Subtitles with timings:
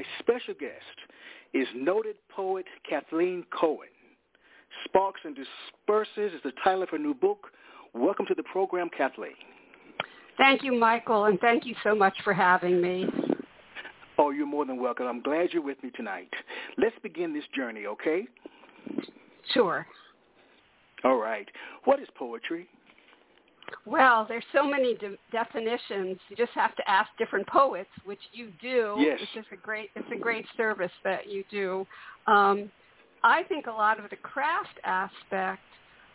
[0.00, 0.96] My special guest
[1.52, 3.88] is noted poet Cathleen Cohen.
[4.86, 7.48] Sparks and Disperses is the title of her new book.
[7.92, 9.34] Welcome to the program, Cathleen.
[10.38, 13.04] Thank you, Michael, and thank you so much for having me.
[14.16, 15.06] Oh, you're more than welcome.
[15.06, 16.32] I'm glad you're with me tonight.
[16.78, 18.26] Let's begin this journey, okay?
[19.52, 19.86] Sure.
[21.04, 21.46] All right.
[21.84, 22.68] What is poetry?
[23.86, 26.18] Well, there's so many de- definitions.
[26.28, 28.96] You just have to ask different poets, which you do.
[28.98, 29.20] Yes.
[29.20, 29.90] Which is a great.
[29.96, 31.86] It's a great service that you do.
[32.26, 32.70] Um,
[33.22, 35.60] I think a lot of the craft aspect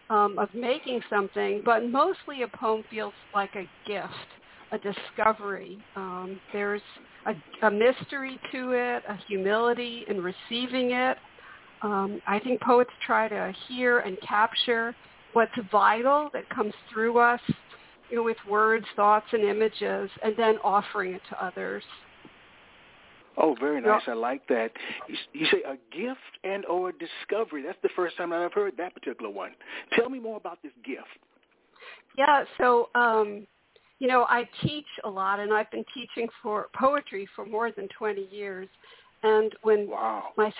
[0.09, 4.13] um, of making something, but mostly a poem feels like a gift,
[4.71, 5.77] a discovery.
[5.95, 6.81] Um, there's
[7.25, 11.17] a, a mystery to it, a humility in receiving it.
[11.81, 14.95] Um, I think poets try to hear and capture
[15.35, 17.41] what's vital that comes through us
[18.09, 21.83] you know, with words, thoughts, and images, and then offering it to others.
[23.37, 24.03] Oh, very nice.
[24.07, 24.71] I like that.
[25.09, 27.63] You, you say a gift and or a discovery.
[27.63, 29.51] That's the first time that I've heard that particular one.
[29.93, 31.01] Tell me more about this gift.
[32.17, 33.45] Yeah, so um,
[33.99, 37.89] you know, I teach a lot, and I've been teaching for poetry for more than
[37.97, 38.69] 20 years.
[39.23, 40.29] And when Wow.
[40.37, 40.53] my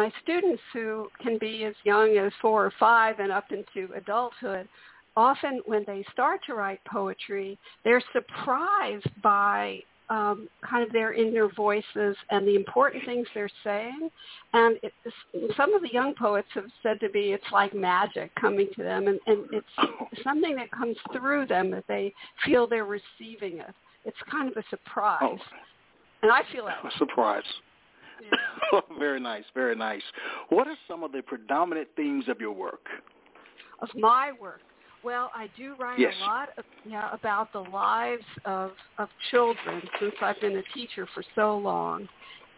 [0.00, 4.66] my students who can be as young as four or five and up into adulthood,
[5.14, 11.48] often when they start to write poetry, they're surprised by um, kind of their inner
[11.54, 14.08] voices and the important things they're saying.
[14.54, 14.92] And it,
[15.54, 19.06] some of the young poets have said to me, it's like magic coming to them,
[19.06, 22.14] and, and it's something that comes through them that they
[22.46, 23.74] feel they're receiving it.
[24.06, 25.36] It's kind of a surprise, Oh,
[26.22, 26.78] and I feel that.
[26.82, 27.42] a surprise.
[28.98, 30.02] Very nice, very nice.
[30.48, 32.86] What are some of the predominant themes of your work?
[33.82, 34.60] of my work.
[35.02, 36.14] Well, I do write Yes.
[36.20, 41.06] a lot of, yeah, about the lives of, of children since I've been a teacher
[41.14, 42.06] for so long.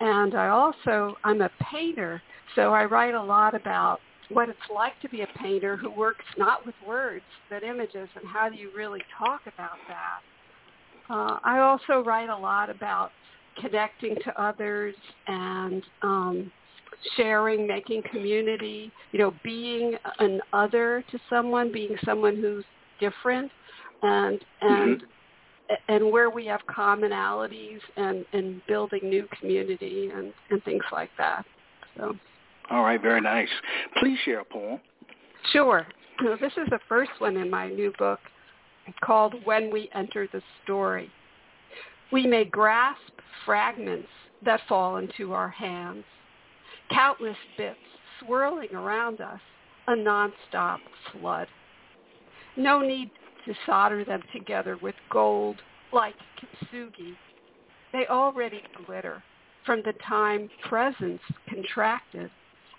[0.01, 2.21] And I also, I'm a painter,
[2.57, 6.25] so I write a lot about what it's like to be a painter who works
[6.37, 11.15] not with words, but images, and how do you really talk about that.
[11.15, 13.13] Uh, I also write a lot about
[13.61, 14.95] connecting to others
[15.27, 16.53] and um,
[17.17, 22.65] sharing, making community, you know, being an other to someone, being someone who's
[23.01, 23.51] different
[24.03, 25.03] and and
[25.89, 31.45] and where we have commonalities and, and building new community and, and things like that.
[31.97, 32.15] So
[32.71, 33.49] All right, very nice.
[33.99, 34.81] Please share a poem.
[35.53, 35.87] sure.
[36.23, 38.21] So this is the first one in my new book
[39.03, 41.11] called When We Enter the Story.
[42.13, 43.01] We may grasp
[43.47, 44.09] fragments
[44.45, 46.05] that fall into our hands,
[46.91, 47.79] countless bits
[48.21, 49.41] swirling around us,
[49.89, 50.79] a nonstop
[51.11, 51.49] flood.
[52.57, 53.11] No need
[53.47, 55.57] to solder them together with gold
[55.91, 57.17] like kintsugi.
[57.93, 59.23] They already glitter
[59.65, 62.31] from the time presence contracted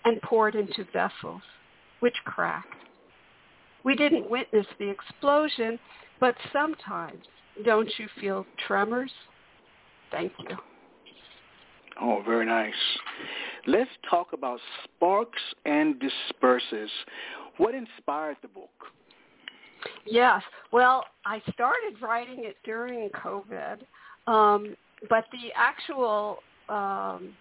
[0.06, 1.42] and poured into vessels,
[2.02, 2.68] which cracked.
[3.84, 5.80] We didn't witness the explosion,
[6.20, 7.24] but sometimes
[7.66, 9.12] don't you feel tremors?
[10.12, 10.58] Thank you.
[12.02, 12.74] Oh, very nice.
[13.68, 16.90] Let's talk about Sparks and Disperses.
[17.58, 18.70] What inspired the book?
[20.06, 20.42] Yes.
[20.72, 23.80] Well, I started writing it during COVID,
[24.28, 24.76] um,
[25.10, 27.34] but the actual um,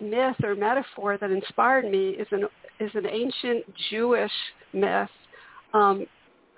[0.00, 2.46] myth or metaphor that inspired me is an
[2.80, 4.32] is an ancient Jewish
[4.72, 5.08] myth
[5.74, 6.06] um,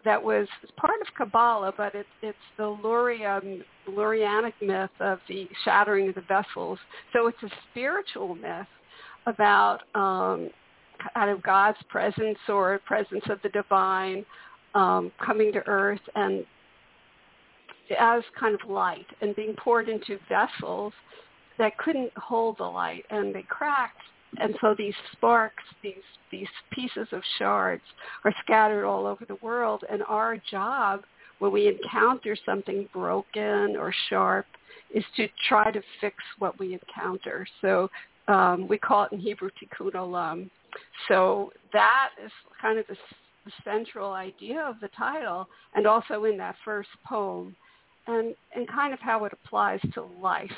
[0.04, 3.41] that was part of Kabbalah, but it, it's the Luria,
[3.88, 6.78] Lurianic myth of the shattering of the vessels.
[7.12, 8.66] So it's a spiritual myth
[9.27, 10.51] about um,
[11.15, 14.24] kind of God's presence or presence of the divine
[14.74, 16.45] um, coming to earth and
[17.98, 20.92] as kind of light and being poured into vessels
[21.59, 24.00] that couldn't hold the light and they cracked
[24.41, 25.95] and so these sparks these
[26.31, 27.83] these pieces of shards
[28.25, 31.03] are scattered all over the world and our job
[31.39, 34.47] when we encounter something broken or sharp
[34.95, 37.89] is to try to fix what we encounter so
[38.28, 40.51] um, we call it in Hebrew tikkun olam.
[41.09, 42.97] So that is kind of the,
[43.45, 47.54] the central idea of the title, and also in that first poem,
[48.07, 50.51] and and kind of how it applies to life.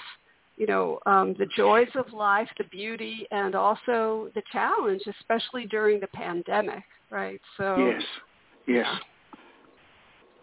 [0.57, 6.01] You know, um, the joys of life, the beauty, and also the challenge, especially during
[6.01, 7.41] the pandemic, right?
[7.57, 8.03] So yes,
[8.67, 8.87] yes.
[8.87, 8.99] Yeah.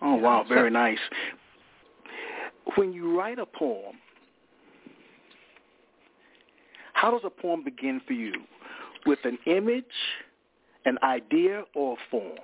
[0.01, 1.00] Oh wow, very nice.
[2.75, 3.95] When you write a poem,
[6.94, 8.33] how does a poem begin for you?
[9.06, 9.83] With an image,
[10.86, 12.38] an idea, or a form?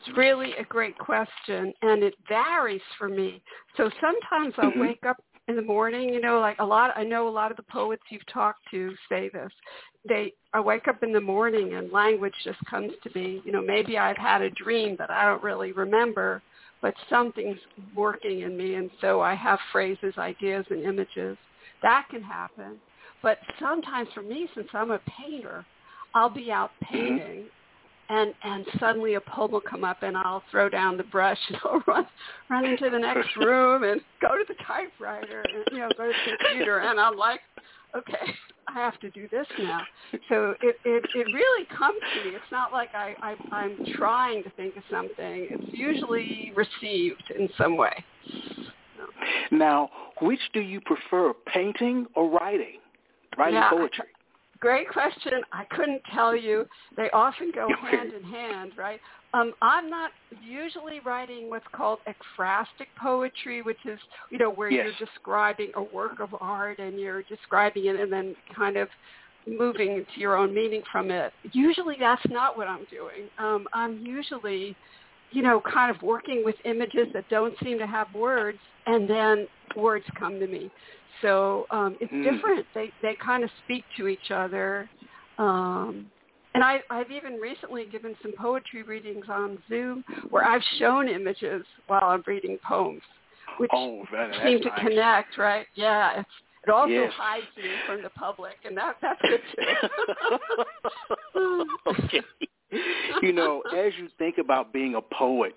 [0.00, 3.42] It's really a great question, and it varies for me.
[3.76, 4.80] So sometimes I'll mm-hmm.
[4.80, 5.16] wake up
[5.48, 8.02] in the morning, you know, like a lot, I know a lot of the poets
[8.10, 9.50] you've talked to say this.
[10.08, 13.42] They, I wake up in the morning and language just comes to me.
[13.44, 16.42] You know, maybe I've had a dream that I don't really remember,
[16.82, 17.58] but something's
[17.94, 21.36] working in me, and so I have phrases, ideas, and images.
[21.82, 22.78] That can happen.
[23.22, 25.64] But sometimes for me, since I'm a painter,
[26.14, 26.94] I'll be out mm-hmm.
[26.94, 27.44] painting
[28.08, 31.58] and and suddenly a poem will come up and I'll throw down the brush and
[31.64, 32.06] I'll run
[32.50, 36.12] run into the next room and go to the typewriter and you know go to
[36.12, 37.40] the computer and I'm like,
[37.96, 38.32] okay,
[38.68, 39.80] I have to do this now.
[40.28, 42.36] So it it it really comes to me.
[42.36, 45.48] It's not like I, I I'm trying to think of something.
[45.50, 48.04] It's usually received in some way.
[49.50, 52.78] Now, which do you prefer, painting or writing?
[53.38, 54.06] Writing yeah, poetry.
[54.60, 55.32] Great question.
[55.52, 56.66] I couldn't tell you.
[56.96, 59.00] They often go hand in hand, right?
[59.34, 60.12] Um, I'm not
[60.42, 63.98] usually writing what's called ekphrastic poetry, which is,
[64.30, 64.86] you know, where yes.
[64.86, 68.88] you're describing a work of art and you're describing it and then kind of
[69.46, 71.32] moving to your own meaning from it.
[71.52, 73.28] Usually that's not what I'm doing.
[73.38, 74.74] Um, I'm usually,
[75.32, 79.46] you know, kind of working with images that don't seem to have words and then
[79.76, 80.70] words come to me.
[81.22, 82.22] So um, it's mm.
[82.22, 82.66] different.
[82.74, 84.88] They they kind of speak to each other.
[85.38, 86.06] Um,
[86.56, 91.66] and I, I've even recently given some poetry readings on Zoom where I've shown images
[91.86, 93.02] while I'm reading poems,
[93.58, 94.80] which oh, that, seem to nice.
[94.80, 95.66] connect, right?
[95.74, 96.28] Yeah, it's,
[96.66, 97.12] it also yes.
[97.14, 99.40] hides me from the public, and that that's good
[101.34, 101.64] too.
[101.88, 102.22] okay.
[103.22, 105.54] You know, as you think about being a poet,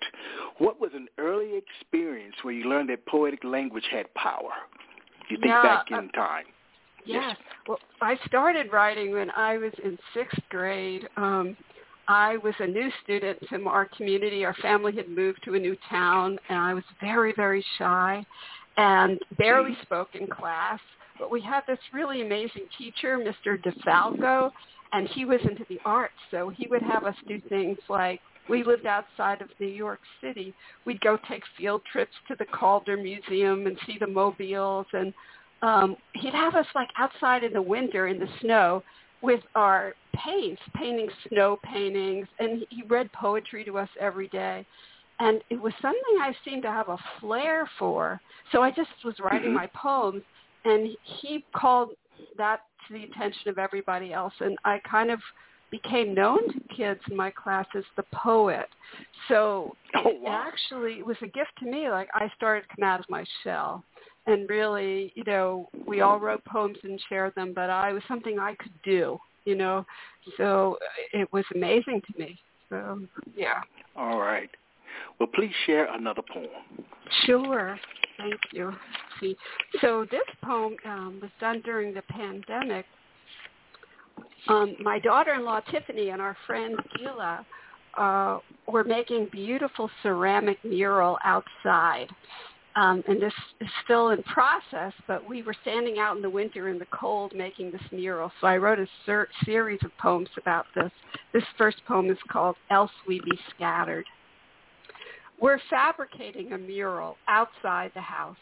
[0.58, 4.52] what was an early experience where you learned that poetic language had power?
[5.34, 6.44] You think yeah, back in uh, time?
[7.04, 7.24] Yes.
[7.28, 7.36] yes.
[7.68, 11.08] Well, I started writing when I was in sixth grade.
[11.16, 11.56] Um,
[12.08, 14.44] I was a new student from our community.
[14.44, 18.24] Our family had moved to a new town, and I was very, very shy
[18.76, 19.82] and barely mm-hmm.
[19.82, 20.80] spoke in class.
[21.18, 23.62] But we had this really amazing teacher, Mr.
[23.62, 24.50] DeFalco,
[24.92, 26.14] and he was into the arts.
[26.30, 28.20] So he would have us do things like
[28.50, 30.52] we lived outside of New York City.
[30.84, 35.14] We'd go take field trips to the Calder Museum and see the mobiles, and
[35.62, 38.82] um, he'd have us like outside in the winter in the snow
[39.22, 44.66] with our paints, painting snow paintings, and he read poetry to us every day.
[45.18, 48.20] And it was something I seemed to have a flair for.
[48.52, 49.56] So I just was writing mm-hmm.
[49.56, 50.22] my poems,
[50.64, 50.88] and
[51.20, 51.90] he called
[52.38, 55.20] that to the attention of everybody else, and I kind of
[55.70, 58.68] became known to kids in my class as the poet.
[59.28, 60.42] So oh, wow.
[60.44, 61.88] it actually it was a gift to me.
[61.90, 63.84] Like I started to come out of my shell.
[64.26, 68.38] And really, you know, we all wrote poems and shared them, but I was something
[68.38, 69.86] I could do, you know.
[70.36, 70.76] So
[71.12, 72.38] it was amazing to me.
[72.68, 73.00] So
[73.36, 73.62] yeah.
[73.96, 74.50] All right.
[75.18, 76.48] Well, please share another poem.
[77.24, 77.78] Sure.
[78.18, 78.72] Thank you.
[79.20, 79.36] See,
[79.80, 82.84] so this poem um, was done during the pandemic
[84.48, 87.46] um, my daughter-in-law Tiffany and our friend Gila
[87.96, 92.08] uh, were making beautiful ceramic mural outside.
[92.76, 96.68] Um, and this is still in process, but we were standing out in the winter
[96.68, 98.30] in the cold making this mural.
[98.40, 100.92] So I wrote a ser- series of poems about this.
[101.32, 104.04] This first poem is called Else We Be Scattered.
[105.40, 108.36] We're fabricating a mural outside the house,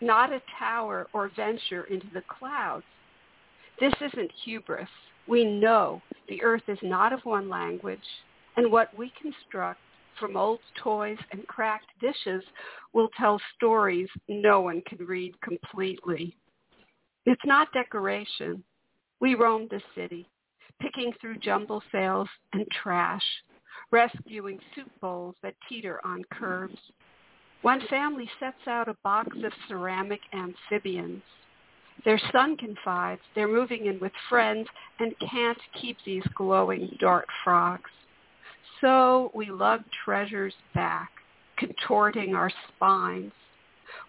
[0.00, 2.84] not a tower or venture into the clouds.
[3.80, 4.88] This isn't hubris.
[5.26, 7.98] We know the earth is not of one language,
[8.56, 9.80] and what we construct
[10.18, 12.44] from old toys and cracked dishes
[12.92, 16.36] will tell stories no one can read completely.
[17.26, 18.62] It's not decoration.
[19.20, 20.28] We roam the city,
[20.80, 23.24] picking through jumble sales and trash,
[23.90, 26.78] rescuing soup bowls that teeter on curbs.
[27.62, 31.22] One family sets out a box of ceramic amphibians.
[32.04, 37.90] Their son confides they're moving in with friends and can't keep these glowing dark frogs.
[38.80, 41.10] So we lug treasures back,
[41.56, 43.32] contorting our spines.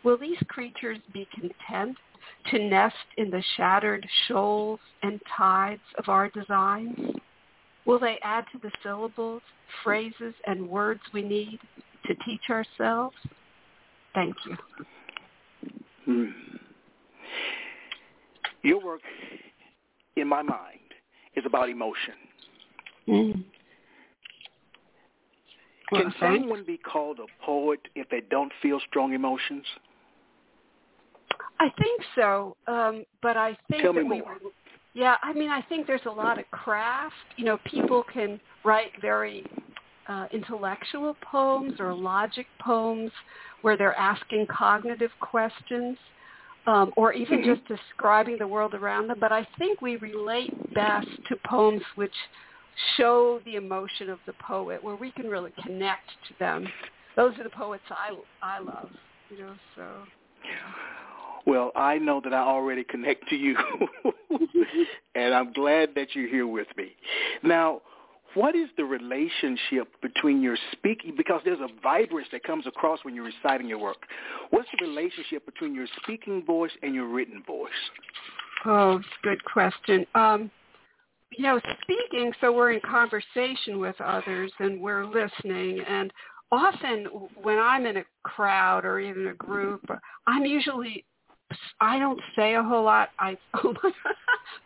[0.04, 1.98] Will these creatures be content
[2.51, 7.15] to nest in the shattered shoals and tides of our designs?
[7.86, 9.44] Will they add to the syllables,
[9.84, 11.60] phrases, and words we need
[12.08, 13.15] to teach ourselves?
[14.13, 14.58] Thank you.
[16.06, 16.56] Hmm.
[18.65, 19.01] Your work,
[20.15, 20.79] in my mind,
[21.36, 22.15] is about emotion.
[23.07, 23.43] Mm.
[25.89, 26.15] Can thanks.
[26.19, 29.63] someone be called a poet if they don't feel strong emotions?
[31.60, 34.38] I think so, um, but I think Tell me that we more.
[34.95, 37.13] Yeah, I mean, I think there's a lot of craft.
[37.38, 39.45] You know, people can write very
[40.07, 43.12] uh, intellectual poems or logic poems
[43.62, 45.98] where they're asking cognitive questions
[46.67, 47.45] um, or even Mhm.
[47.45, 49.19] just describing the world around them.
[49.19, 52.15] But I think we relate best to poems which
[52.98, 56.72] show the emotion of the poet, where we can really connect to them.
[57.15, 58.91] Those are the poets I I love.
[59.29, 60.07] You know, so
[61.45, 63.55] Well, I know that I already connect to you,
[65.15, 66.95] and I'm glad that you're here with me.
[67.43, 67.81] Now,
[68.36, 73.15] what is the relationship between your speaking, because there's a vibrance that comes across when
[73.15, 73.98] you're reciting your work.
[74.51, 77.72] What's the relationship between your speaking voice and your written voice?
[78.65, 80.06] Oh, good question.
[80.15, 80.51] Um,
[81.32, 85.82] you know, speaking, so we're in conversation with others and we're listening.
[85.88, 86.12] And
[86.51, 87.06] often
[87.42, 89.86] when I'm in a crowd or even a group,
[90.27, 91.06] I'm usually,
[91.80, 93.10] I don't say a whole lot.
[93.20, 93.92] I, oh my,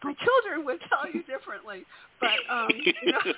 [0.04, 1.84] my children would tell you differently.
[2.20, 3.34] But, um, you know,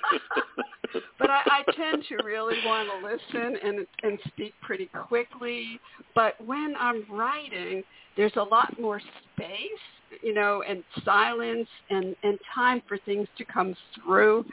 [1.18, 5.80] but I, I tend to really want to listen and, and speak pretty quickly.
[6.14, 7.82] But when I'm writing,
[8.16, 9.00] there's a lot more
[9.34, 14.44] space, you know, and silence and, and time for things to come through.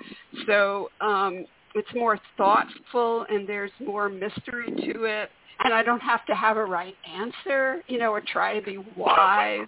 [0.46, 5.30] So um, it's more thoughtful and there's more mystery to it.
[5.64, 8.78] And I don't have to have a right answer, you know, or try to be
[8.96, 9.68] wise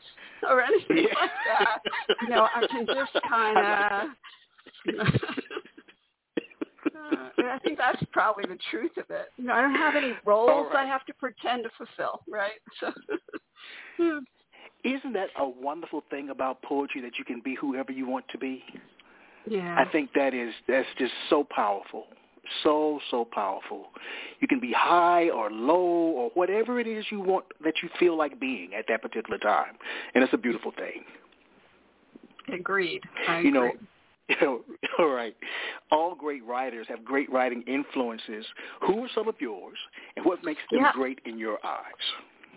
[0.50, 1.82] or anything like that.
[2.22, 5.06] You know, I can just kind of.
[6.86, 9.28] Uh, I think that's probably the truth of it.
[9.38, 10.86] You know, I don't have any roles right.
[10.86, 12.60] I have to pretend to fulfill, right?
[12.80, 12.92] So,
[13.98, 14.20] hmm.
[14.84, 18.38] Isn't that a wonderful thing about poetry that you can be whoever you want to
[18.38, 18.64] be?
[19.48, 19.76] yeah.
[19.78, 22.06] I think that is that's just so powerful.
[22.64, 23.88] So, so powerful.
[24.40, 28.18] You can be high or low or whatever it is you want that you feel
[28.18, 29.76] like being at that particular time.
[30.16, 31.04] And it's a beautiful thing.
[32.54, 33.02] Agreed.
[33.28, 33.80] I you know, agree.
[34.30, 34.62] you know,
[35.00, 35.36] all right.
[35.92, 38.46] All great writers have great writing influences.
[38.82, 39.78] Who are some of yours,
[40.16, 40.92] and what makes them Yeah.
[40.94, 41.84] great in your eyes?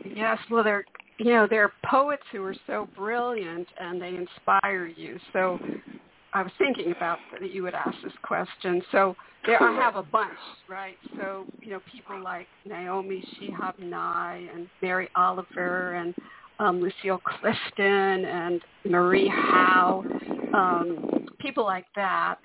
[0.04, 0.84] Yes, well, they're
[1.18, 5.18] you know they're poets who are so brilliant and they inspire you.
[5.32, 5.60] So
[6.34, 8.82] I was thinking about that you would ask this question.
[8.90, 9.14] So
[9.46, 10.32] there I have a bunch,
[10.68, 10.96] right?
[11.16, 16.14] So you know people like Naomi Shihab Nye and Mary Oliver and
[16.58, 20.04] um, Lucille Clifton and Marie Howe,
[20.52, 22.36] um, people like that.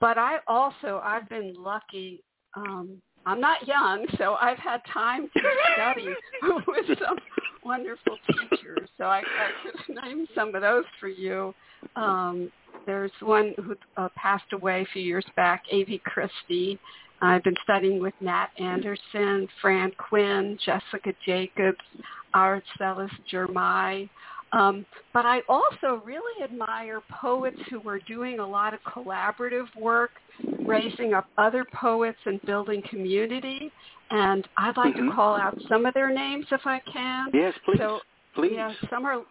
[0.00, 2.22] But I also I've been lucky.
[2.56, 5.42] Um, I'm not young, so I've had time to
[5.74, 6.08] study
[6.66, 7.18] with some
[7.64, 8.88] wonderful teachers.
[8.98, 9.22] So I, I
[9.62, 11.54] could name some of those for you.
[11.96, 12.50] Um,
[12.86, 16.00] there's one who uh, passed away a few years back, A.V.
[16.04, 16.78] Christie.
[17.20, 21.78] I've been studying with Nat Anderson, Fran Quinn, Jessica Jacobs,
[22.34, 24.08] Aracelis Girmay.
[24.52, 30.10] Um, but I also really admire poets who were doing a lot of collaborative work,
[30.66, 33.72] raising up other poets and building community.
[34.10, 35.08] And I'd like Mhm.
[35.10, 37.30] to call out some of their names if I can.
[37.34, 37.78] Yes, please.
[37.78, 38.02] So
[38.34, 38.52] please.
[38.52, 39.22] yeah, some are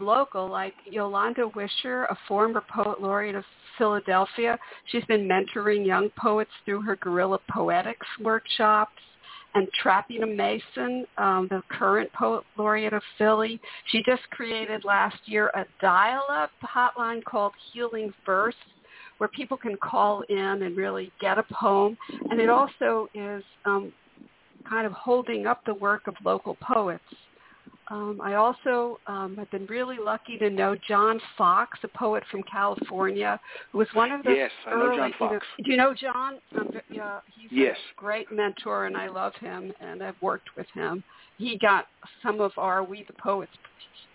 [0.00, 3.44] local, like Yolanda Wisher, a former poet laureate of
[3.78, 4.58] Philadelphia.
[4.86, 8.92] She's been mentoring young poets through her guerrilla poetics workshops.
[9.54, 15.50] And Trapeta Mayson, um, the current poet laureate of Philly, she just created last year
[15.54, 18.54] a dial-up hotline called Healing Verse,
[19.18, 21.98] where people can call in and really get a poem.
[22.30, 23.92] And it also is um,
[24.68, 27.02] kind of holding up the work of local poets.
[27.90, 32.42] Um, I also um, have been really lucky to know John Fox, a poet from
[32.44, 33.40] California,
[33.72, 34.96] who was one of the Yes, I know early.
[34.96, 35.46] John You know, Fox.
[35.64, 36.34] do you know John?
[36.56, 37.76] Um, yeah, he's Yes.
[37.76, 41.02] a great mentor, and I love him, and I've worked with him.
[41.38, 41.88] He got
[42.22, 43.50] some of our We the Poets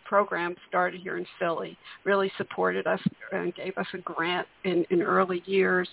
[0.06, 1.78] program started here in Philly.
[2.06, 3.02] Really supported us
[3.34, 5.90] and gave us a grant in in early years.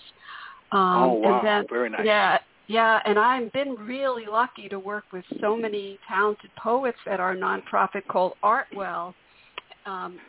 [0.71, 2.01] Um, oh wow, And then, very nice.
[2.05, 7.19] yeah, yeah, and I've been really lucky to work with so many talented poets at
[7.19, 9.13] our nonprofit called ArtWell.
[9.85, 10.19] Um,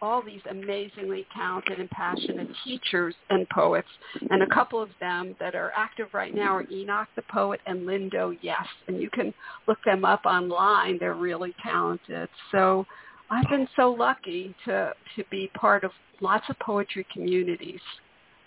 [0.00, 3.86] all these amazingly talented and passionate teachers and poets,
[4.30, 7.86] and a couple of them that are active right now are Enoch the poet and
[7.86, 9.32] Lindo Yes, and you can
[9.68, 10.98] look them up online.
[10.98, 12.28] They're really talented.
[12.50, 12.84] So
[13.30, 17.80] I've been so lucky to to be part of lots of poetry communities.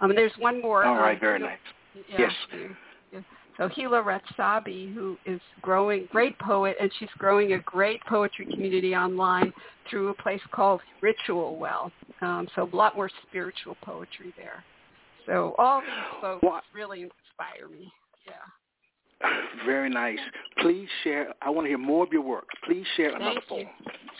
[0.01, 0.83] Um, there's one more.
[0.83, 1.57] All right, um, very nice.
[2.09, 2.33] yeah, Yes.
[3.57, 8.95] So Hila Ratzabi, who is growing, great poet, and she's growing a great poetry community
[8.95, 9.53] online
[9.89, 11.91] through a place called Ritualwell.
[12.21, 14.63] Um, so a lot more spiritual poetry there.
[15.25, 17.91] So all these folks well, really inspire me.
[18.25, 19.29] Yeah.
[19.65, 20.19] Very nice.
[20.59, 21.33] Please share.
[21.41, 22.47] I want to hear more of your work.
[22.65, 23.67] Please share Thank another poem.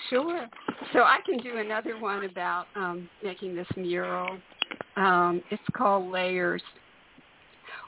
[0.09, 0.47] Sure.
[0.93, 4.37] So I can do another one about um, making this mural.
[4.95, 6.61] Um, it's called Layers.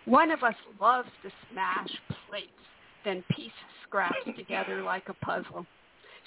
[0.07, 1.89] One of us loves to smash
[2.29, 2.47] plates,
[3.03, 3.51] then piece
[3.83, 5.65] scraps together like a puzzle.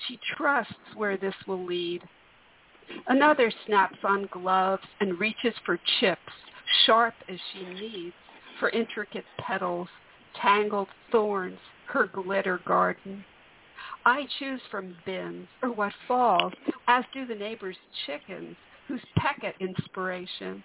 [0.07, 2.03] She trusts where this will lead.
[3.07, 6.21] Another snaps on gloves and reaches for chips,
[6.85, 8.15] sharp as she needs,
[8.59, 9.89] for intricate petals,
[10.43, 13.25] tangled thorns, her glitter garden.
[14.05, 16.53] I choose from bins or what falls,
[16.87, 18.57] as do the neighbor's chickens,
[18.89, 20.63] whose peck at inspiration,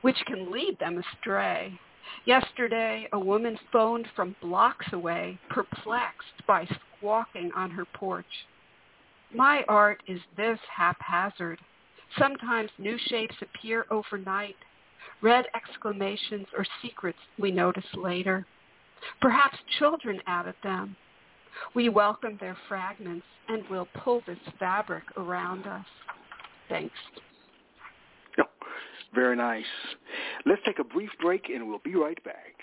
[0.00, 1.78] which can lead them astray.
[2.24, 6.66] Yesterday, a woman phoned from blocks away, perplexed by
[6.98, 8.26] squawking on her porch.
[9.34, 11.58] My art is this haphazard.
[12.18, 14.56] Sometimes new shapes appear overnight,
[15.20, 18.46] red exclamations or secrets we notice later.
[19.20, 20.96] Perhaps children added them.
[21.74, 25.86] We welcome their fragments and will pull this fabric around us.
[26.68, 26.94] Thanks.
[29.14, 29.64] Very nice.
[30.44, 32.54] Let's take a brief break and we'll be right back.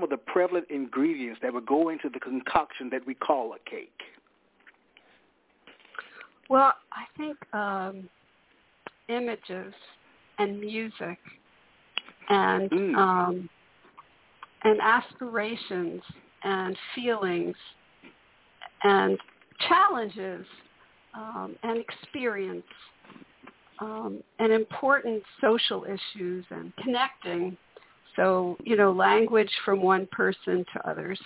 [0.00, 3.70] Some of the prevalent ingredients that would go into the concoction that we call a
[3.70, 3.90] cake?
[6.48, 8.08] Well, I think um,
[9.08, 9.74] images
[10.38, 11.18] and music
[12.28, 12.96] and mm.
[12.96, 13.48] um,
[14.64, 16.02] and aspirations
[16.44, 17.56] and feelings
[18.82, 19.18] and
[19.68, 20.46] challenges
[21.14, 22.64] um, and experience
[23.80, 27.56] um, and important social issues and connecting.
[28.20, 31.18] So, you know, language from one person to others.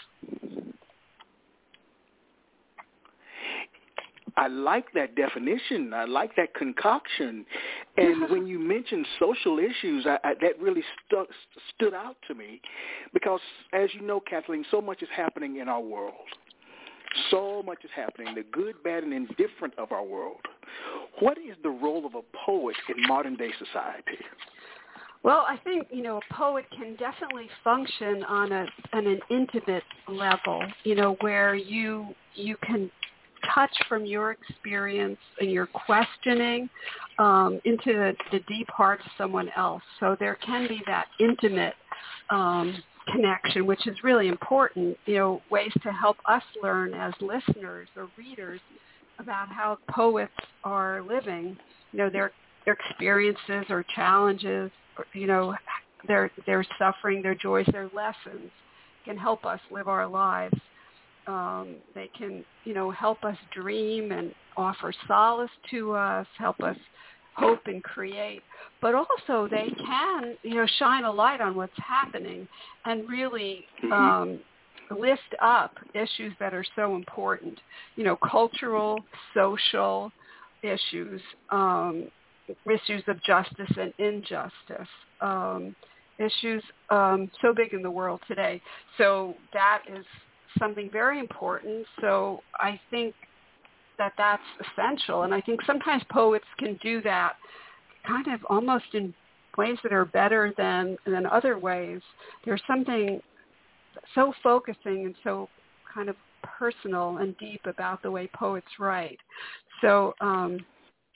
[4.36, 5.92] I like that definition.
[5.92, 7.44] I like that concoction.
[7.96, 11.26] And when you mentioned social issues, I, I, that really stuck,
[11.74, 12.60] stood out to me
[13.12, 13.40] because,
[13.72, 16.14] as you know, Cathleen, so much is happening in our world.
[17.32, 20.42] So much is happening, the good, bad, and indifferent of our world.
[21.18, 24.22] What is the role of a poet in modern day society?
[25.24, 29.82] Well, I think you know a poet can definitely function on a on an intimate
[30.06, 30.62] level.
[30.84, 32.90] You know where you you can
[33.54, 36.68] touch from your experience and your questioning
[37.18, 39.82] um, into the, the deep heart of someone else.
[39.98, 41.74] So there can be that intimate
[42.30, 42.76] um,
[43.12, 44.96] connection, which is really important.
[45.06, 48.60] You know, ways to help us learn as listeners or readers
[49.18, 50.32] about how poets
[50.64, 51.56] are living.
[51.92, 52.30] You know, their
[52.66, 54.70] their experiences or challenges,
[55.12, 55.54] you know,
[56.06, 58.50] their their suffering, their joys, their lessons
[59.04, 60.58] can help us live our lives
[61.26, 66.76] um, they can, you know, help us dream and offer solace to us, help us
[67.34, 68.42] hope and create.
[68.80, 72.46] But also they can, you know, shine a light on what's happening
[72.84, 73.92] and really mm-hmm.
[73.92, 74.40] um,
[74.96, 77.58] lift up issues that are so important.
[77.96, 78.98] You know, cultural,
[79.34, 80.12] social
[80.62, 82.08] issues, um,
[82.66, 84.88] issues of justice and injustice.
[85.20, 85.74] Um,
[86.18, 88.60] issues um, so big in the world today.
[88.98, 90.04] So that is
[90.58, 91.86] something very important.
[92.00, 93.14] So I think
[93.98, 95.22] that that's essential.
[95.22, 97.34] And I think sometimes poets can do that
[98.06, 99.14] kind of almost in
[99.56, 102.00] ways that are better than than other ways.
[102.44, 103.20] There's something
[104.14, 105.48] so focusing and so
[105.92, 109.18] kind of personal and deep about the way poets write.
[109.80, 110.58] So um,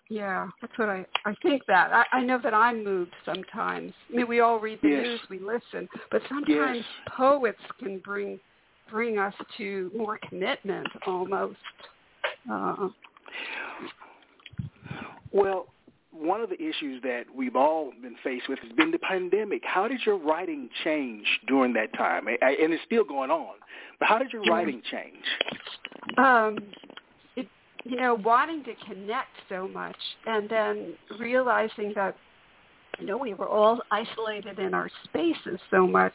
[0.09, 3.93] yeah, that's what I I think that I, I know that I'm moved sometimes.
[4.13, 5.03] I mean, we all read the Yes.
[5.05, 6.85] news, we listen, but sometimes Yes.
[7.17, 8.41] poets can bring
[8.91, 11.57] bring us to more commitment almost.
[12.51, 12.89] Uh,
[15.31, 15.67] Well,
[16.11, 19.63] one of the issues that we've all been faced with has been the pandemic.
[19.65, 22.27] How did your writing change during that time?
[22.29, 23.57] I- I- And it's still going on.
[23.99, 25.25] But how did your writing change?
[26.17, 26.57] um,
[27.85, 32.17] you know, wanting to connect so much, and then realizing that,
[32.99, 36.15] you know, we were all isolated in our spaces so much,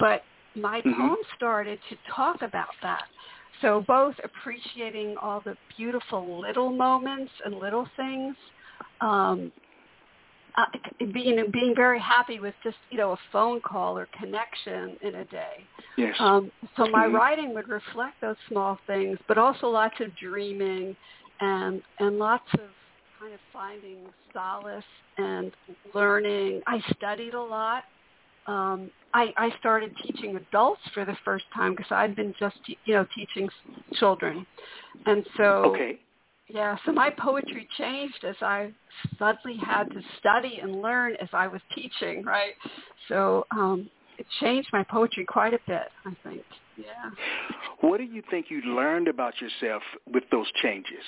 [0.00, 0.96] but my Mhm.
[0.96, 3.04] poem started to talk about that.
[3.60, 8.36] So both appreciating all the beautiful little moments and little things,
[9.00, 9.52] um,
[10.56, 10.64] uh,
[11.12, 15.24] being being very happy with just you know a phone call or connection in a
[15.26, 15.68] day.
[15.96, 16.14] Yes.
[16.18, 17.14] Um, so my Mhm.
[17.14, 20.96] writing would reflect those small things, but also lots of dreaming
[21.40, 22.70] and and lots of
[23.18, 24.84] kind of finding solace
[25.18, 25.54] and
[25.94, 26.62] learning.
[26.66, 27.84] I studied a lot.
[28.46, 32.94] Um, I, I started teaching adults for the first time because I'd been just you
[32.94, 33.48] know teaching
[33.94, 34.46] children,
[35.06, 36.00] and so okay.
[36.48, 38.72] Yeah, so my poetry changed as I
[39.18, 42.52] suddenly had to study and learn as I was teaching, right?
[43.08, 46.42] So um, it changed my poetry quite a bit, I think.
[46.76, 47.10] Yeah.
[47.80, 51.04] What do you think you learned about yourself with those changes?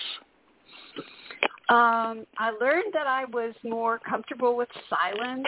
[1.68, 5.46] Um, I learned that I was more comfortable with silence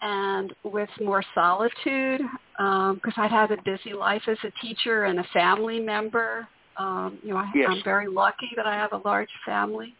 [0.00, 2.20] and with more solitude
[2.56, 6.48] because I'd had a busy life as a teacher and a family member.
[6.78, 7.68] Um, you know, I, Yes.
[7.70, 9.94] I'm very lucky that I have a large family,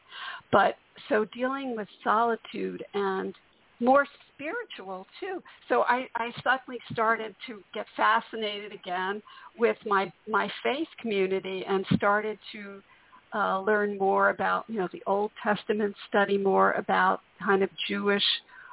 [0.52, 0.76] but
[1.08, 3.34] so dealing with solitude and
[3.80, 5.42] more spiritual too.
[5.68, 9.22] So I, I suddenly started to get fascinated again
[9.58, 12.82] with my my faith community and started to
[13.34, 18.24] uh, learn more about you know the Old Testament, study more about kind of Jewish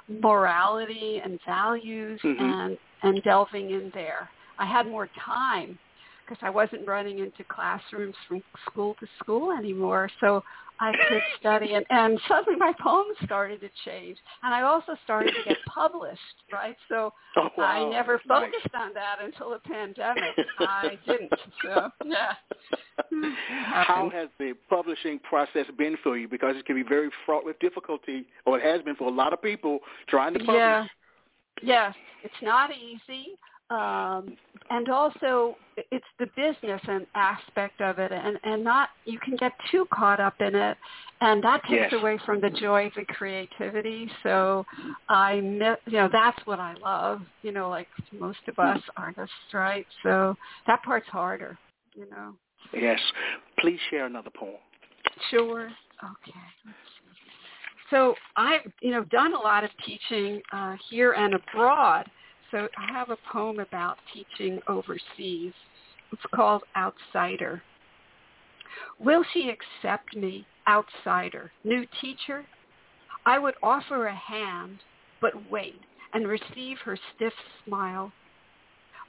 [0.08, 2.40] morality and values, Mhm.
[2.40, 4.30] and and delving in there.
[4.58, 5.78] I had more time
[6.26, 10.44] because I wasn't running into classrooms from school to school anymore, so
[10.80, 15.32] I could study and, and suddenly my poems started to change and I also started
[15.32, 16.20] to get published,
[16.52, 16.76] right?
[16.90, 20.24] So Oh, I never focused on that until the pandemic.
[20.60, 21.34] I didn't.
[21.64, 22.34] So yeah.
[23.66, 26.28] How has the publishing process been for you?
[26.28, 29.34] Because it can be very fraught with difficulty, or it has been for a lot
[29.34, 30.56] of people trying to publish.
[30.56, 30.86] Yeah.
[31.62, 33.38] Yes, it's not easy.
[33.70, 34.38] Um,
[34.70, 39.52] and also it's the business and aspect of it and, and not you can get
[39.72, 40.78] too caught up in it
[41.22, 41.94] and that takes Yes.
[41.94, 44.10] away from the joy of the creativity.
[44.22, 44.66] So
[45.10, 49.88] I you know, that's what I love, you know, like most of us artists, right?
[50.04, 51.58] So that part's harder,
[51.96, 52.36] you know.
[52.72, 53.00] Yes.
[53.60, 54.56] Please share another poem.
[55.32, 55.70] Sure.
[56.04, 56.40] Okay.
[57.90, 62.10] So I've, you know, done a lot of teaching uh, here and abroad.
[62.56, 65.52] So I have a poem about teaching overseas.
[66.14, 67.62] It's called Outsider.
[68.98, 72.46] Will she accept me, outsider, new teacher?
[73.26, 74.80] I would offer a hand,
[75.20, 75.82] but wait
[76.14, 77.34] and receive her stiff
[77.68, 78.14] smile.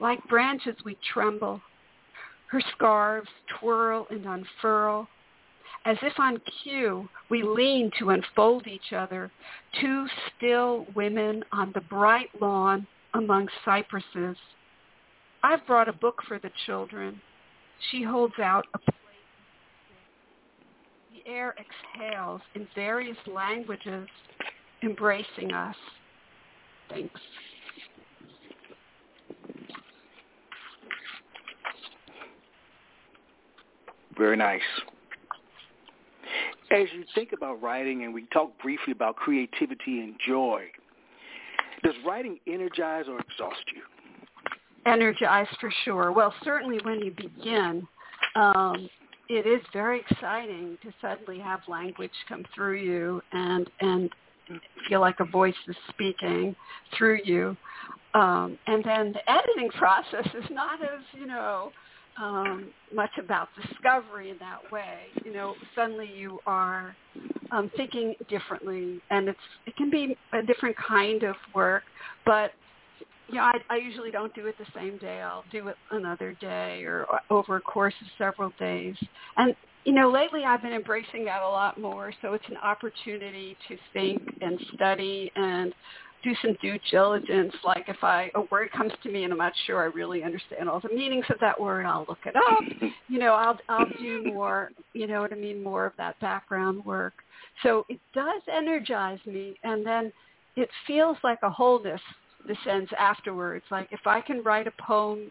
[0.00, 1.60] Like branches we tremble.
[2.48, 3.30] Her scarves
[3.60, 5.06] twirl and unfurl.
[5.84, 9.30] As if on cue, we lean to unfold each other,
[9.80, 10.06] two
[10.36, 14.36] still women on the bright lawn among cypresses.
[15.42, 17.20] I've brought a book for the children.
[17.90, 18.94] She holds out a plate.
[21.12, 24.08] The air exhales in various languages,
[24.82, 25.76] embracing us.
[26.88, 27.20] Thanks.
[34.16, 34.60] Very nice.
[36.70, 40.64] As you think about writing, and we talked briefly about creativity and joy,
[41.86, 43.82] does writing energize or exhaust you?
[44.86, 46.12] energized for sure.
[46.12, 47.86] Well, certainly when you begin,
[48.34, 48.88] um,
[49.28, 54.10] it is very exciting to suddenly have language come through you and and
[54.88, 56.54] feel like a voice is speaking
[56.96, 57.56] through you.
[58.14, 61.72] Um, and then the editing process is not as you know
[62.20, 64.98] um, much about discovery in that way.
[65.24, 66.96] You know, suddenly you are
[67.50, 71.82] um, thinking differently, and it's it can be a different kind of work,
[72.24, 72.52] but
[73.28, 75.20] you know, I, I usually don't do it the same day.
[75.20, 78.94] I'll do it another day or over a course of several days.
[79.36, 82.12] And you know, lately I've been embracing that a lot more.
[82.20, 85.72] So it's an opportunity to think and study and
[86.26, 87.54] do some due diligence.
[87.64, 90.68] Like if I a word comes to me and I'm not sure I really understand
[90.68, 92.90] all the meanings of that word, I'll look it up.
[93.08, 94.72] You know, I'll I'll do more.
[94.92, 95.62] You know what I mean?
[95.62, 97.14] More of that background work.
[97.62, 100.12] So it does energize me, and then
[100.56, 102.00] it feels like a wholeness
[102.48, 103.64] descends afterwards.
[103.70, 105.30] Like if I can write a poem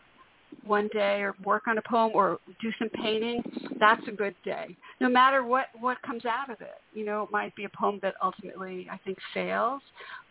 [0.64, 3.44] one day or work on a poem or do some painting,
[3.78, 4.76] that's a good day.
[5.02, 6.80] No matter what what comes out of it.
[6.94, 9.82] You know, it might be a poem that ultimately I think fails,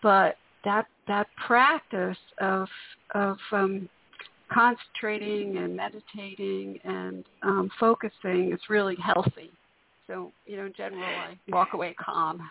[0.03, 2.69] but that that practice of
[3.15, 3.89] of um
[4.53, 9.51] concentrating and meditating and um focusing is really healthy.
[10.07, 12.49] So, you know, in general I walk away calm.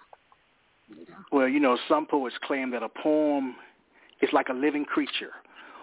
[0.90, 1.16] You know.
[1.32, 3.56] Well, you know, some poets claim that a poem
[4.22, 5.32] is like a living creature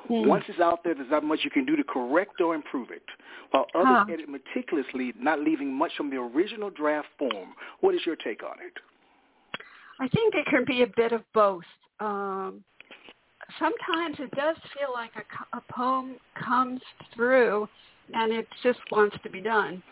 [0.09, 0.27] Mm.
[0.27, 3.03] Once it's out there, there's not much you can do to correct or improve it,
[3.51, 4.13] while others huh.
[4.13, 7.55] edit meticulously, not leaving much from the original draft form.
[7.81, 8.73] What is your take on it?
[10.01, 11.65] I think it can be a bit of both.
[12.01, 12.65] Um,
[13.59, 16.81] sometimes it does feel like a, a poem comes
[17.15, 17.69] through
[18.13, 19.83] and it just wants to be done.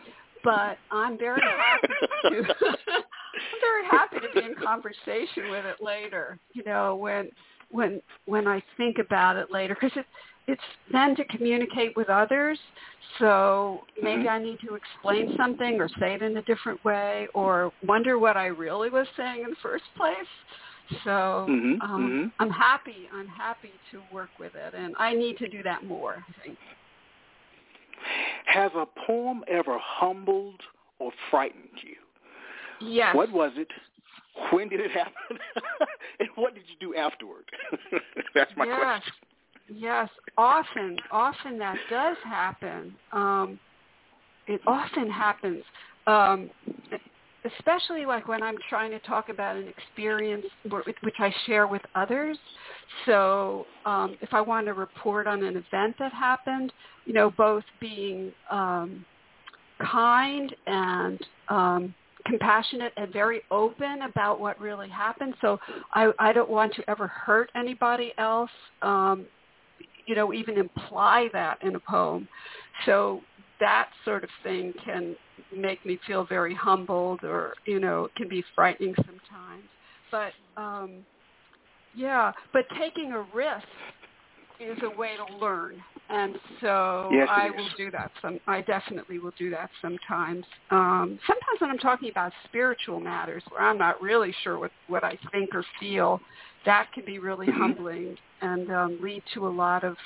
[0.44, 1.88] But I'm very happy
[2.22, 6.38] to I'm very happy to be in conversation with it later.
[6.52, 7.30] You know, when
[7.70, 10.06] when when I think about it later because it
[10.48, 12.58] it's then to communicate with others.
[13.18, 14.28] So maybe mm-hmm.
[14.30, 18.36] I need to explain something or say it in a different way or wonder what
[18.36, 20.16] I really was saying in the first place.
[21.04, 21.80] So mm-hmm.
[21.82, 22.42] Um, mm-hmm.
[22.42, 23.08] I'm happy.
[23.14, 26.24] I'm happy to work with it, and I need to do that more.
[26.28, 26.58] I think.
[28.46, 30.60] Has a poem ever humbled
[30.98, 31.96] or frightened you?
[32.86, 33.14] Yes.
[33.14, 33.68] What was it?
[34.52, 35.38] When did it happen?
[36.20, 37.44] and what did you do afterward?
[38.34, 38.78] That's my yes.
[38.80, 39.12] question.
[39.70, 42.94] Yes, often, often that does happen.
[43.12, 43.58] Um,
[44.46, 45.62] it often happens,
[46.06, 46.48] um,
[47.44, 52.36] especially like when I'm trying to talk about an experience which I share with others.
[53.06, 56.72] So um, if I want to report on an event that happened,
[57.04, 59.04] you know, both being um,
[59.80, 61.94] kind and um,
[62.26, 65.34] compassionate and very open about what really happened.
[65.40, 65.58] So
[65.94, 68.50] I, I don't want to ever hurt anybody else,
[68.82, 69.26] um,
[70.06, 72.28] you know, even imply that in a poem.
[72.86, 73.20] So
[73.60, 75.16] that sort of thing can
[75.56, 79.64] make me feel very humbled or, you know, can be frightening sometimes.
[80.10, 81.04] But um,
[81.94, 83.66] yeah, but taking a risk
[84.60, 88.10] is a way to learn and so yes, I will do that.
[88.22, 90.44] Some I definitely will do that sometimes.
[90.70, 95.04] Um, sometimes when I'm talking about spiritual matters, where I'm not really sure what what
[95.04, 96.20] I think or feel,
[96.64, 97.60] that can be really mm-hmm.
[97.60, 99.96] humbling and um, lead to a lot of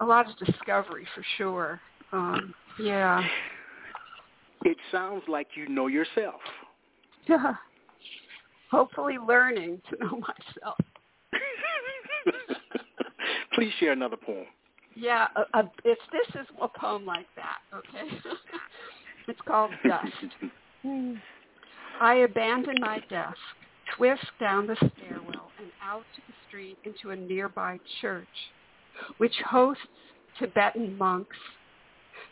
[0.00, 1.80] a lot of discovery for sure.
[2.12, 3.26] Um, yeah.
[4.64, 6.40] It sounds like you know yourself.
[7.26, 7.54] Yeah.
[8.70, 10.78] Hopefully, learning to know myself.
[13.54, 14.46] Please share another poem.
[14.94, 17.58] Yeah, a, it's this is a poem like that.
[17.74, 18.08] Okay,
[19.28, 20.12] it's called Dust.
[22.00, 23.36] I abandon my desk,
[23.96, 28.26] twist down the stairwell, and out to the street into a nearby church,
[29.18, 29.82] which hosts
[30.38, 31.36] Tibetan monks.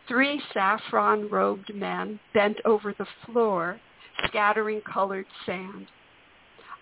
[0.07, 3.81] Three saffron-robed men bent over the floor,
[4.27, 5.87] scattering colored sand.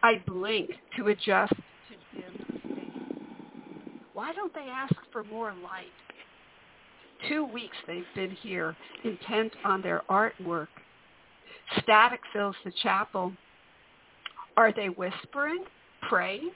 [0.02, 2.46] I blink to adjust to dim
[4.16, 5.92] why don't they ask for more light?
[7.28, 10.68] Two weeks they've been here, intent on their artwork.
[11.82, 13.34] Static fills the chapel.
[14.56, 15.64] Are they whispering,
[16.08, 16.50] praying?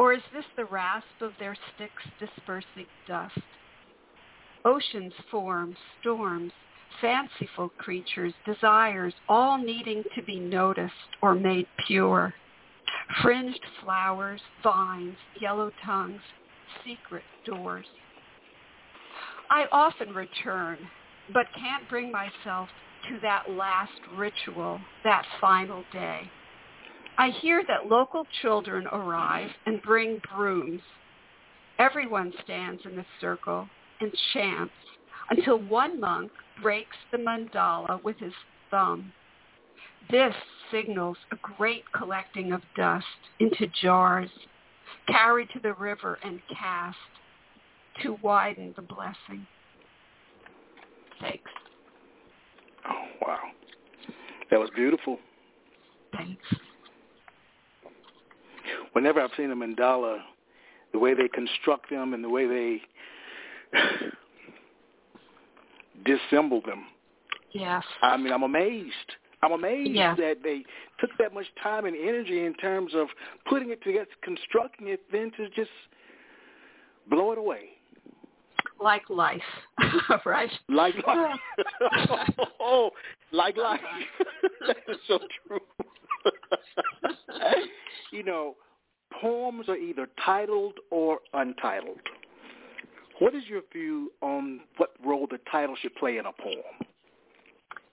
[0.00, 3.38] Or is this the rasp of their sticks dispersing dust?
[4.64, 6.52] Oceans form, storms,
[7.00, 12.32] fanciful creatures, desires, all needing to be noticed or made pure.
[13.22, 16.20] Fringed flowers, vines, yellow tongues,
[16.84, 17.86] secret doors.
[19.50, 20.78] I often return,
[21.32, 22.68] but can't bring myself
[23.08, 26.30] to that last ritual, that final day.
[27.18, 30.80] I hear that local children arrive and bring brooms.
[31.78, 33.68] Everyone stands in a circle
[34.02, 34.72] and chants
[35.30, 36.30] until one monk
[36.62, 38.32] breaks the mandala with his
[38.70, 39.12] thumb.
[40.10, 40.34] This
[40.70, 43.06] signals a great collecting of dust
[43.40, 44.30] into jars
[45.06, 46.96] carried to the river and cast
[48.02, 49.46] to widen the blessing.
[51.20, 51.50] Thanks.
[52.88, 53.38] Oh, wow.
[54.50, 55.18] That was beautiful.
[56.16, 56.42] Thanks.
[58.92, 60.18] Whenever I've seen a mandala,
[60.92, 62.82] the way they construct them and the way they
[66.04, 66.84] disassemble them.
[67.52, 67.84] Yes.
[68.02, 69.16] I mean, I'm amazed.
[69.42, 70.14] I'm amazed Yeah.
[70.16, 70.64] that they
[71.00, 73.08] took that much time and energy in terms of
[73.46, 75.70] putting it together, constructing it, then to just
[77.08, 77.70] blow it away.
[78.80, 79.42] Like life,
[80.26, 80.50] right?
[80.68, 81.38] Like life.
[82.60, 82.90] oh,
[83.30, 83.80] like life.
[84.66, 85.60] that is so true.
[88.10, 88.56] you know,
[89.20, 92.00] poems are either titled or untitled.
[93.22, 96.64] What is your view on what role the title should play in a poem?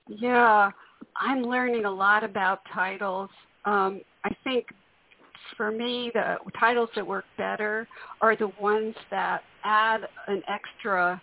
[0.08, 0.72] Yeah,
[1.16, 3.30] I'm learning a lot about titles.
[3.64, 4.66] Um, I think
[5.56, 7.88] for me, the titles that work better
[8.22, 11.22] are the ones that add an extra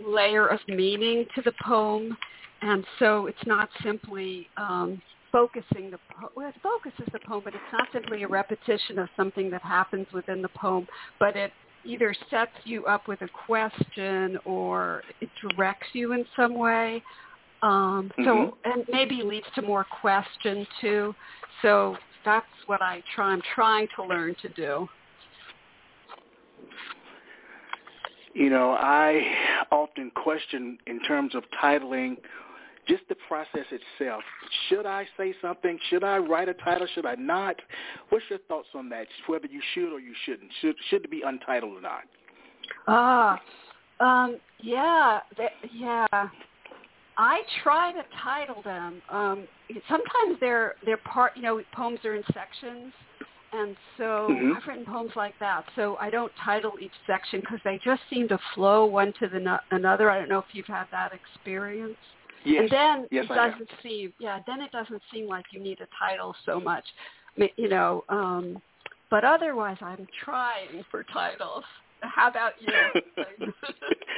[0.00, 2.16] layer of meaning to the poem,
[2.62, 7.52] and so it's not simply um, focusing the po- well, it focuses the poem, but
[7.52, 10.86] it's not simply a repetition of something that happens within the poem,
[11.18, 11.50] but it
[11.84, 17.02] either sets you up with a question or it directs you in some way.
[17.62, 18.56] Um, so Mhm.
[18.64, 21.14] and maybe leads to more question too.
[21.62, 23.32] So that's what I try.
[23.32, 24.88] I'm trying to learn to do.
[28.32, 32.16] You know, I often question in terms of titling
[32.90, 34.22] just the process itself.
[34.68, 35.78] Should I say something?
[35.88, 36.86] Should I write a title?
[36.94, 37.56] Should I not?
[38.08, 39.06] What's your thoughts on that?
[39.26, 40.50] Whether you should or you shouldn't?
[40.60, 42.02] Should should it be untitled or not?
[42.86, 43.40] Ah,
[44.00, 46.06] um, yeah, th- yeah.
[47.16, 49.02] I try to title them.
[49.10, 49.46] Um,
[49.88, 51.32] sometimes they're they're part.
[51.36, 52.92] You know, poems are in sections,
[53.52, 54.56] and so Mhm.
[54.56, 55.64] I've written poems like that.
[55.76, 59.40] So I don't title each section because they just seem to flow one to the
[59.40, 60.10] no- another.
[60.10, 61.98] I don't know if you've had that experience.
[62.44, 62.62] Yes.
[62.62, 65.88] And then yes, it doesn't seem, yeah, then it doesn't seem like you need a
[65.98, 66.84] title so much,
[67.56, 68.04] you know.
[68.08, 68.60] Um,
[69.10, 71.64] but otherwise, I'm trying for titles.
[72.00, 73.52] How about you?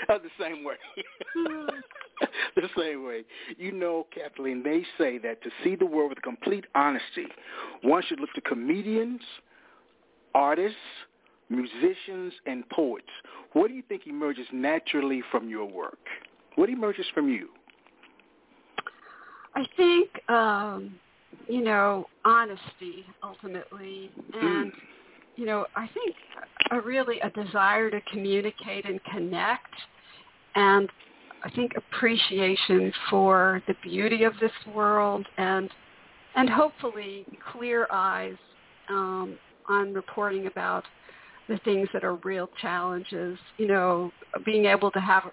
[0.09, 0.75] Uh, the same way.
[2.57, 3.23] the same way.
[3.57, 7.27] You know, Cathleen, they say that to see the world with complete honesty,
[7.83, 9.21] one should look to comedians,
[10.35, 10.77] artists,
[11.51, 13.07] musicians, and poets.
[13.53, 16.01] What do you think emerges naturally from your work?
[16.57, 17.49] What emerges from you?
[19.55, 20.95] I think, um,
[21.49, 24.73] you know, honesty ultimately, and
[25.37, 26.15] you know, I think
[26.71, 29.75] a really a desire to communicate and connect,
[30.55, 30.89] and
[31.43, 35.71] I think appreciation for the beauty of this world, and
[36.37, 38.37] and hopefully clear eyes
[38.89, 39.37] um,
[39.69, 40.85] on reporting about
[41.49, 43.39] the things that are real challenges.
[43.59, 44.13] You know,
[44.45, 45.25] being able to have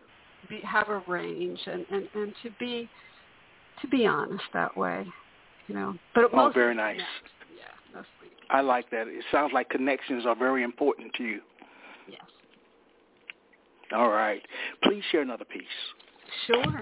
[0.50, 2.90] be, have a range and, and, and to be
[3.82, 5.06] to be honest that way,
[5.68, 5.96] you know.
[6.16, 7.00] But Oh, mostly very nice.
[7.56, 7.64] Yeah,
[7.94, 8.36] mostly.
[8.50, 9.08] I like that.
[9.08, 11.42] It sounds like connections are very important to you.
[12.08, 12.22] Yes.
[13.94, 14.42] All right.
[14.84, 15.64] Please share another piece.
[16.48, 16.82] Sure.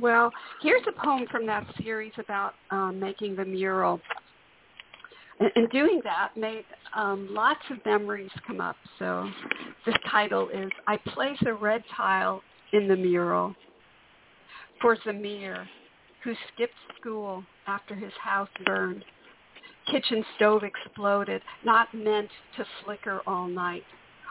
[0.00, 4.00] Well, here's a poem from that series about um, making the mural.
[5.38, 6.64] And, and doing that made
[6.94, 8.76] um, lots of memories come up.
[8.98, 9.28] So
[9.84, 12.42] this title is I Place a Red Tile
[12.72, 13.54] in the Mural
[14.80, 15.66] for Zamir,
[16.22, 19.04] who skipped school after his house burned.
[19.90, 23.82] Kitchen stove exploded, not meant to flicker all night,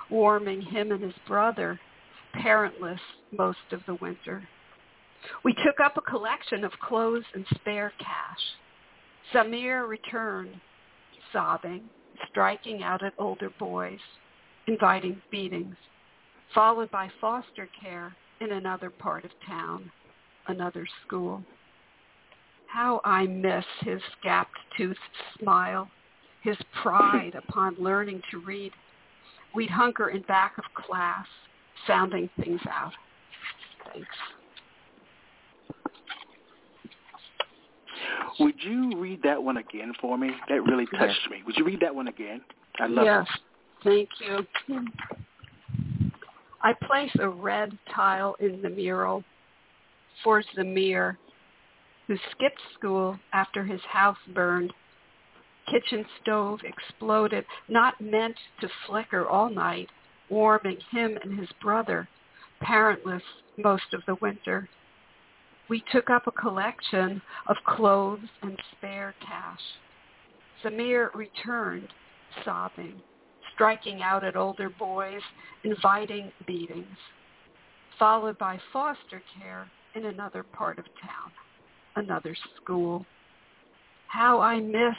[0.09, 1.79] warming him and his brother,
[2.33, 2.99] parentless
[3.37, 4.47] most of the winter.
[5.43, 8.39] We took up a collection of clothes and spare cash.
[9.33, 10.59] Zamir returned,
[11.33, 11.83] sobbing,
[12.29, 13.99] striking out at older boys,
[14.67, 15.76] inviting beatings,
[16.54, 19.91] followed by foster care in another part of town,
[20.47, 21.43] another school.
[22.67, 24.97] How I miss his gap-toothed
[25.39, 25.89] smile,
[26.41, 28.71] his pride upon learning to read.
[29.54, 31.26] We'd hunker in back of class,
[31.86, 32.93] sounding things out.
[33.91, 34.08] Thanks.
[38.39, 40.32] Would you read that one again for me?
[40.50, 41.43] That really touched me.
[41.45, 42.41] Would you read that one again?
[42.80, 43.28] I love yes,
[43.84, 44.46] thank you.
[46.62, 49.24] I place a red tile in the mural
[50.24, 51.17] for Zamir,
[52.08, 54.74] who skipped school after his house burned.
[55.70, 59.89] Kitchen stove exploded, not meant to flicker all night,
[60.30, 62.08] warming him and his brother,
[62.62, 63.23] parentless
[63.58, 64.67] most of the winter.
[65.69, 69.62] We took up a collection of clothes and spare cash.
[70.63, 71.88] Zamir returned,
[72.44, 73.02] sobbing,
[73.62, 75.21] striking out at older boys,
[75.63, 76.97] inviting beatings,
[77.99, 81.31] followed by foster care in another part of town,
[81.95, 83.05] another school.
[84.07, 84.95] How I miss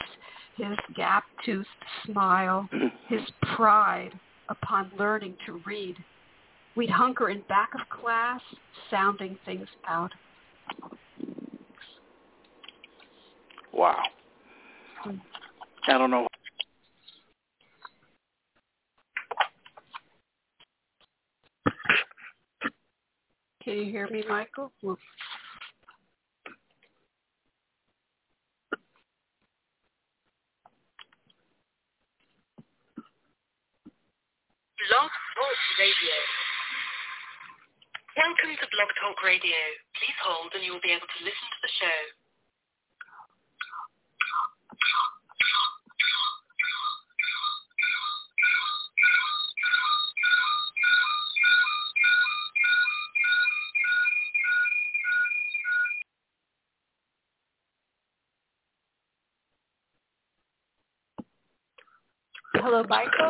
[0.55, 1.67] his gap-toothed
[2.05, 2.69] smile,
[3.09, 3.19] his
[3.57, 4.11] pride
[4.47, 5.97] upon learning to read.
[6.77, 8.39] we'd hunker in back of class,
[8.89, 10.11] sounding things out.
[13.73, 14.01] Wow.
[15.03, 15.17] Hmm.
[15.85, 16.27] I don't know.
[23.63, 24.73] Can you hear me, Michael?
[24.83, 24.97] Blog
[34.91, 36.17] Talk Radio.
[38.19, 39.55] Welcome to Blog Talk Radio.
[39.95, 42.22] Please hold and you will be able to listen to the show.
[62.89, 63.22] Michael.